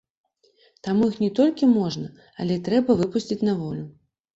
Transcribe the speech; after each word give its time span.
Таму 0.87 1.03
іх 1.11 1.21
не 1.25 1.29
толькі 1.41 1.71
можна, 1.77 2.13
але 2.41 2.53
і 2.59 2.67
трэба 2.71 3.01
выпусціць 3.07 3.43
на 3.49 3.53
волю. 3.65 3.91